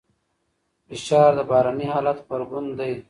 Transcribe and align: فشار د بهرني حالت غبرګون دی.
فشار 0.87 1.31
د 1.37 1.41
بهرني 1.49 1.87
حالت 1.93 2.17
غبرګون 2.25 2.65
دی. 2.79 2.93